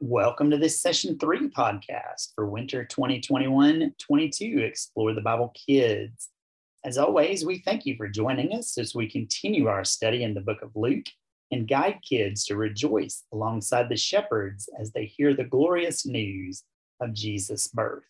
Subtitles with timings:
[0.00, 6.28] Welcome to this session three podcast for winter 2021 22 Explore the Bible Kids.
[6.84, 10.40] As always, we thank you for joining us as we continue our study in the
[10.40, 11.06] book of Luke
[11.50, 16.62] and guide kids to rejoice alongside the shepherds as they hear the glorious news
[17.00, 18.04] of Jesus' birth.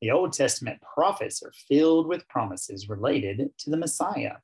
[0.00, 4.34] The Old Testament prophets are filled with promises related to the Messiah.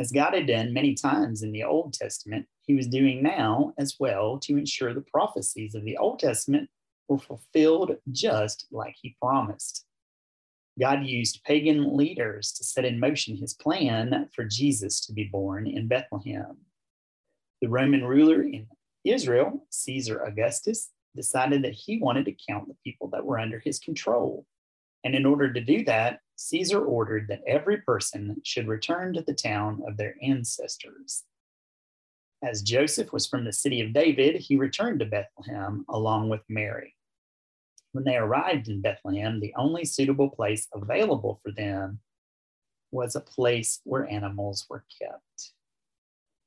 [0.00, 3.96] As God had done many times in the Old Testament, he was doing now as
[3.98, 6.70] well to ensure the prophecies of the Old Testament
[7.08, 9.84] were fulfilled just like he promised.
[10.78, 15.66] God used pagan leaders to set in motion his plan for Jesus to be born
[15.66, 16.58] in Bethlehem.
[17.60, 18.68] The Roman ruler in
[19.04, 23.80] Israel, Caesar Augustus, decided that he wanted to count the people that were under his
[23.80, 24.46] control.
[25.02, 29.34] And in order to do that, Caesar ordered that every person should return to the
[29.34, 31.24] town of their ancestors.
[32.44, 36.94] As Joseph was from the city of David, he returned to Bethlehem along with Mary.
[37.90, 41.98] When they arrived in Bethlehem, the only suitable place available for them
[42.92, 45.52] was a place where animals were kept.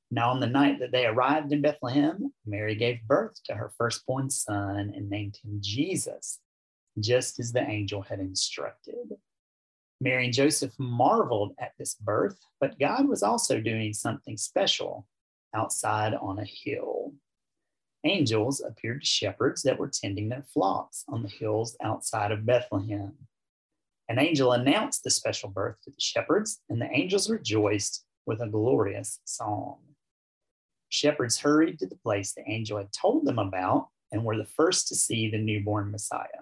[0.10, 4.30] Now, on the night that they arrived in Bethlehem, Mary gave birth to her firstborn
[4.30, 6.40] son and named him Jesus,
[6.98, 9.18] just as the angel had instructed.
[10.02, 15.08] Mary and Joseph marveled at this birth, but God was also doing something special
[15.54, 17.14] outside on a hill.
[18.04, 23.14] Angels appeared to shepherds that were tending their flocks on the hills outside of Bethlehem.
[24.10, 28.48] An angel announced the special birth to the shepherds, and the angels rejoiced with a
[28.48, 29.78] glorious song.
[30.90, 34.88] Shepherds hurried to the place the angel had told them about and were the first
[34.88, 36.42] to see the newborn Messiah.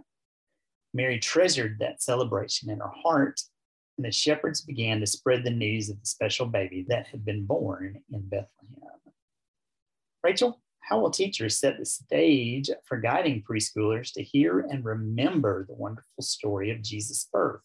[0.94, 3.40] Mary treasured that celebration in her heart,
[3.98, 7.46] and the shepherds began to spread the news of the special baby that had been
[7.46, 8.48] born in Bethlehem.
[10.24, 15.76] Rachel, how will teachers set the stage for guiding preschoolers to hear and remember the
[15.76, 17.62] wonderful story of Jesus' birth?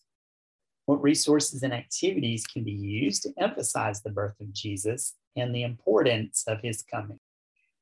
[0.86, 5.62] What resources and activities can be used to emphasize the birth of Jesus and the
[5.62, 7.20] importance of his coming?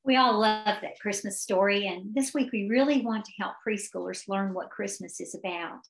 [0.04, 1.86] We all love that Christmas story.
[1.86, 5.80] And this week, we really want to help preschoolers learn what Christmas is about.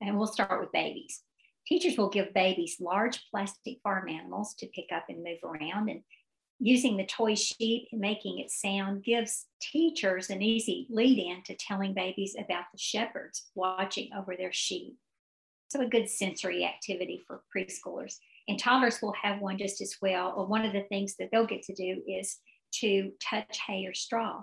[0.00, 1.22] And we'll start with babies.
[1.66, 5.90] Teachers will give babies large plastic farm animals to pick up and move around.
[5.90, 6.02] And
[6.58, 11.54] using the toy sheep and making it sound gives teachers an easy lead in to
[11.54, 14.96] telling babies about the shepherds watching over their sheep.
[15.68, 18.16] So, a good sensory activity for preschoolers.
[18.48, 20.32] And toddlers will have one just as well.
[20.34, 22.38] Or one of the things that they'll get to do is
[22.80, 24.42] to touch hay or straw.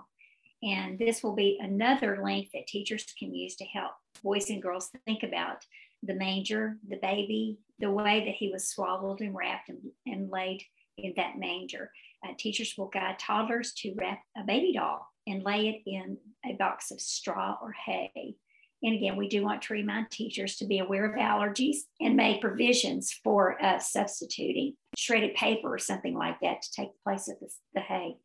[0.62, 4.90] And this will be another link that teachers can use to help boys and girls
[5.04, 5.64] think about
[6.02, 10.62] the manger, the baby, the way that he was swaddled and wrapped and, and laid
[10.96, 11.90] in that manger.
[12.24, 16.54] Uh, teachers will guide toddlers to wrap a baby doll and lay it in a
[16.54, 18.34] box of straw or hay.
[18.82, 22.40] And again, we do want to remind teachers to be aware of allergies and make
[22.40, 27.38] provisions for uh, substituting shredded paper or something like that to take the place of
[27.38, 28.16] the, the hay.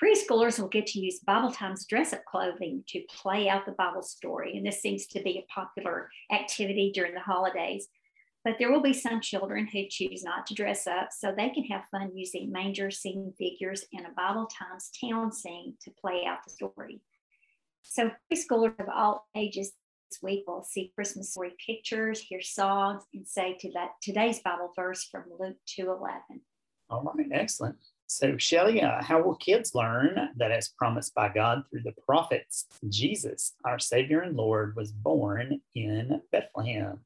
[0.00, 4.02] Preschoolers will get to use Bible Times dress up clothing to play out the Bible
[4.02, 4.56] story.
[4.56, 7.88] And this seems to be a popular activity during the holidays.
[8.44, 11.64] But there will be some children who choose not to dress up, so they can
[11.64, 16.38] have fun using manger scene figures and a Bible Times town scene to play out
[16.44, 17.00] the story.
[17.82, 19.72] So preschoolers of all ages
[20.20, 25.04] week we'll see Christmas story pictures, hear songs, and say to that today's Bible verse
[25.04, 26.40] from Luke 2:11.
[26.90, 27.76] All right, excellent.
[28.06, 32.66] So, Shelly, uh, how will kids learn that as promised by God through the prophets,
[32.88, 37.00] Jesus, our Savior and Lord, was born in Bethlehem?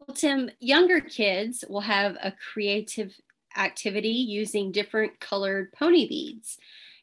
[0.00, 3.14] Well, Tim, younger kids will have a creative
[3.56, 6.58] activity using different colored pony beads.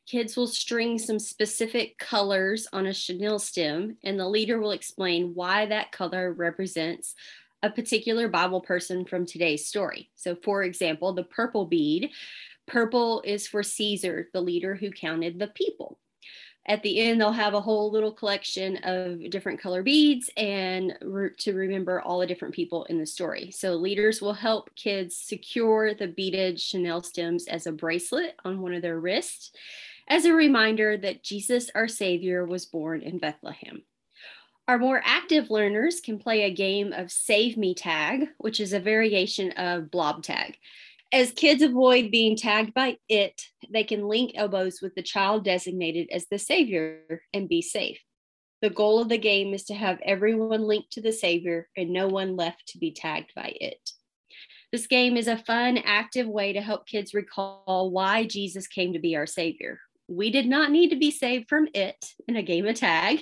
[0.08, 5.34] Kids will string some specific colors on a chenille stem, and the leader will explain
[5.36, 7.14] why that color represents
[7.62, 10.10] a particular Bible person from today's story.
[10.16, 12.12] So, for example, the purple bead,
[12.68, 16.00] purple is for Caesar, the leader who counted the people.
[16.66, 21.32] At the end, they'll have a whole little collection of different color beads and re-
[21.40, 23.52] to remember all the different people in the story.
[23.52, 28.74] So, leaders will help kids secure the beaded chenille stems as a bracelet on one
[28.74, 29.52] of their wrists
[30.08, 33.84] as a reminder that Jesus, our Savior, was born in Bethlehem.
[34.68, 38.80] Our more active learners can play a game of Save Me Tag, which is a
[38.80, 40.58] variation of Blob Tag.
[41.14, 46.10] As kids avoid being tagged by it, they can link elbows with the child designated
[46.12, 48.00] as the Savior and be safe.
[48.62, 52.08] The goal of the game is to have everyone linked to the Savior and no
[52.08, 53.92] one left to be tagged by it.
[54.74, 59.00] This game is a fun, active way to help kids recall why Jesus came to
[59.00, 62.66] be our Savior We did not need to be saved from it in a game
[62.66, 63.22] of tag.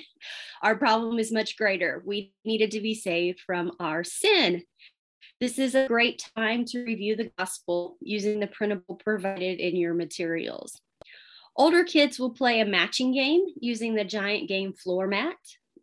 [0.61, 2.03] Our problem is much greater.
[2.05, 4.63] We needed to be saved from our sin.
[5.41, 9.93] This is a great time to review the gospel using the printable provided in your
[9.93, 10.79] materials.
[11.57, 15.35] Older kids will play a matching game using the giant game floor mat.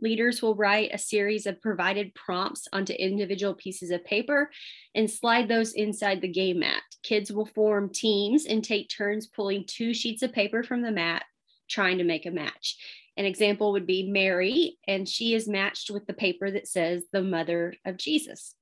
[0.02, 4.50] Leaders will write a series of provided prompts onto individual pieces of paper
[4.96, 6.82] and slide those inside the game mat.
[7.04, 11.22] Kids will form teams and take turns pulling two sheets of paper from the mat,
[11.70, 12.76] trying to make a match.
[13.16, 17.22] An example would be Mary, and she is matched with the paper that says the
[17.22, 18.56] mother of Jesus.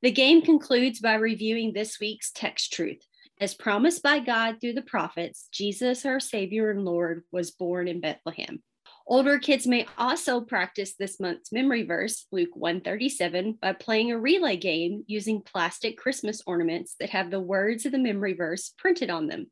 [0.00, 3.02] The game concludes by reviewing this week's text truth.
[3.40, 8.00] As promised by God through the prophets, Jesus, our Savior and Lord, was born in
[8.00, 8.62] Bethlehem.
[9.10, 14.58] Older kids may also practice this month's memory verse, Luke 137, by playing a relay
[14.58, 19.26] game using plastic Christmas ornaments that have the words of the memory verse printed on
[19.26, 19.50] them.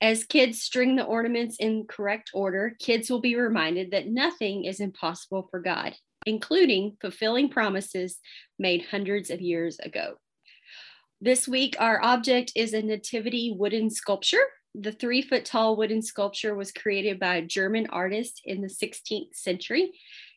[0.00, 4.80] As kids string the ornaments in correct order, kids will be reminded that nothing is
[4.80, 5.94] impossible for God,
[6.24, 8.20] including fulfilling promises
[8.58, 10.14] made hundreds of years ago.
[11.20, 16.54] This week, our object is a nativity wooden sculpture the three foot tall wooden sculpture
[16.54, 19.92] was created by a German artist in the 16th century,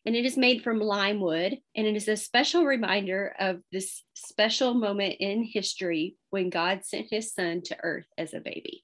[0.06, 1.58] and it is made from lime wood.
[1.76, 7.08] And it is a special reminder of this special moment in history when God sent
[7.10, 8.84] his son to earth as a baby.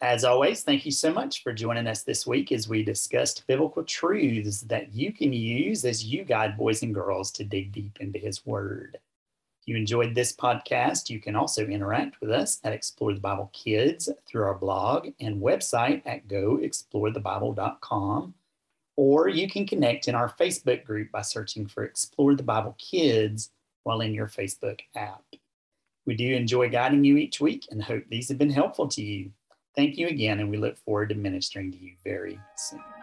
[0.00, 3.84] As always, thank you so much for joining us this week as we discussed biblical
[3.84, 8.18] truths that you can use as you guide boys and girls to dig deep into
[8.18, 8.98] his word.
[9.66, 14.10] You enjoyed this podcast, you can also interact with us at Explore the Bible Kids
[14.26, 18.34] through our blog and website at goexplorethebible.com.
[18.96, 23.50] Or you can connect in our Facebook group by searching for Explore the Bible Kids
[23.84, 25.24] while in your Facebook app.
[26.06, 29.30] We do enjoy guiding you each week and hope these have been helpful to you.
[29.74, 32.93] Thank you again, and we look forward to ministering to you very soon.